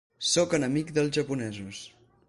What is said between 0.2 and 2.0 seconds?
Sóc enemic dels japonesos.